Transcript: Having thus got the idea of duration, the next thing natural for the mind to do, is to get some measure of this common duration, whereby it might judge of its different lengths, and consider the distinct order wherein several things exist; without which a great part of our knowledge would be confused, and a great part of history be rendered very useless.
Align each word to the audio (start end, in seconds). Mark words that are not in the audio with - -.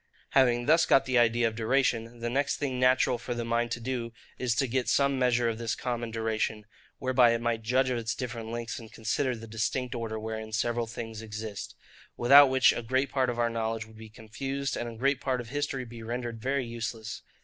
Having 0.31 0.65
thus 0.65 0.87
got 0.87 1.05
the 1.05 1.19
idea 1.19 1.47
of 1.47 1.53
duration, 1.53 2.21
the 2.21 2.29
next 2.31 2.57
thing 2.57 2.79
natural 2.79 3.19
for 3.19 3.35
the 3.35 3.45
mind 3.45 3.69
to 3.69 3.79
do, 3.79 4.13
is 4.39 4.55
to 4.55 4.65
get 4.65 4.89
some 4.89 5.19
measure 5.19 5.47
of 5.47 5.59
this 5.59 5.75
common 5.75 6.09
duration, 6.09 6.65
whereby 6.97 7.33
it 7.35 7.39
might 7.41 7.61
judge 7.61 7.91
of 7.91 7.99
its 7.99 8.15
different 8.15 8.49
lengths, 8.49 8.79
and 8.79 8.91
consider 8.91 9.35
the 9.35 9.45
distinct 9.45 9.93
order 9.93 10.19
wherein 10.19 10.53
several 10.53 10.87
things 10.87 11.21
exist; 11.21 11.75
without 12.17 12.49
which 12.49 12.73
a 12.73 12.81
great 12.81 13.11
part 13.11 13.29
of 13.29 13.37
our 13.37 13.51
knowledge 13.51 13.85
would 13.85 13.95
be 13.99 14.09
confused, 14.09 14.75
and 14.75 14.89
a 14.89 14.97
great 14.97 15.21
part 15.21 15.39
of 15.39 15.49
history 15.49 15.85
be 15.85 16.01
rendered 16.01 16.41
very 16.41 16.65
useless. 16.65 17.21